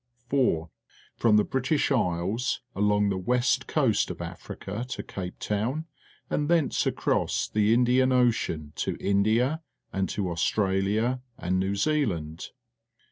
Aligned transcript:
4. 0.29 0.71
From 1.15 1.37
the 1.37 1.43
British 1.43 1.91
Isles 1.91 2.61
along 2.75 3.09
the 3.09 3.19
west 3.19 3.67
coast 3.67 4.09
of 4.09 4.17
.\frica 4.39 4.83
to 4.87 5.03
Cape 5.03 5.37
To\A 5.37 5.59
n, 5.59 5.85
and 6.27 6.49
thence 6.49 6.87
across 6.87 7.47
the 7.47 7.71
Indian 7.71 8.11
Ocean 8.11 8.73
to 8.77 8.97
India 8.99 9.61
and 9.93 10.09
to 10.09 10.31
Australia 10.31 11.21
and 11.37 11.59
New 11.59 11.75
Zealand. 11.75 12.49